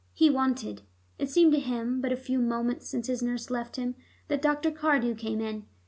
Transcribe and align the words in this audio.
He 0.15 0.31
wanted. 0.31 0.81
It 1.19 1.29
seemed 1.29 1.51
to 1.53 1.59
him 1.59 2.01
but 2.01 2.11
a 2.11 2.15
few 2.15 2.39
moments 2.39 2.87
since 2.87 3.05
his 3.05 3.21
nurse 3.21 3.51
left 3.51 3.75
him 3.75 3.93
that 4.29 4.41
Dr. 4.41 4.71
Cardew 4.71 5.13
came 5.13 5.39
in. 5.39 5.67